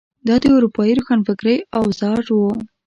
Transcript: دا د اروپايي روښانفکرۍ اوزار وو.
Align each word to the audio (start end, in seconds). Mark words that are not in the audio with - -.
دا 0.27 0.35
د 0.43 0.45
اروپايي 0.55 0.93
روښانفکرۍ 0.99 1.57
اوزار 1.79 2.23
وو. 2.37 2.51